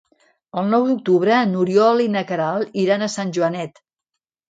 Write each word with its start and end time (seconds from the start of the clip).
El 0.61 0.65
nou 0.75 0.85
d'octubre 0.91 1.37
n'Oriol 1.51 2.03
i 2.07 2.09
na 2.17 2.25
Queralt 2.33 2.83
iran 2.89 3.07
a 3.11 3.15
Sant 3.21 3.39
Joanet. 3.41 3.83